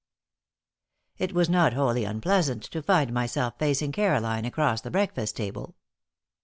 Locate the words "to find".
2.63-3.13